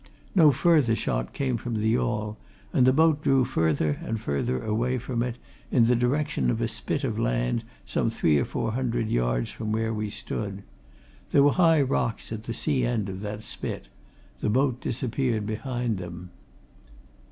No 0.33 0.51
further 0.51 0.95
shot 0.95 1.31
came 1.31 1.57
from 1.57 1.75
the 1.75 1.89
yawl, 1.89 2.35
and 2.73 2.87
the 2.87 2.91
boat 2.91 3.21
drew 3.21 3.45
further 3.45 3.99
and 4.03 4.19
further 4.19 4.63
away 4.65 4.97
from 4.97 5.21
it, 5.21 5.37
in 5.69 5.85
the 5.85 5.95
direction 5.95 6.49
of 6.49 6.59
a 6.59 6.67
spit 6.67 7.03
of 7.03 7.19
land 7.19 7.63
some 7.85 8.09
three 8.09 8.39
or 8.39 8.45
four 8.45 8.71
hundred 8.71 9.09
yards 9.09 9.51
from 9.51 9.71
where 9.71 9.93
we 9.93 10.09
stood. 10.09 10.63
There 11.31 11.43
were 11.43 11.51
high 11.53 11.83
rocks 11.83 12.31
at 12.31 12.45
the 12.45 12.53
sea 12.55 12.83
end 12.83 13.09
of 13.09 13.19
that 13.19 13.43
spit 13.43 13.89
the 14.39 14.49
boat 14.49 14.81
disappeared 14.81 15.45
behind 15.45 15.99
them. 15.99 16.31